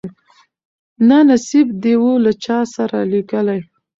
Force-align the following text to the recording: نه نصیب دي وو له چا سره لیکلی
نه 1.07 1.17
نصیب 1.29 1.67
دي 1.83 1.93
وو 2.01 2.11
له 2.23 2.31
چا 2.43 2.59
سره 2.75 2.97
لیکلی 3.11 3.59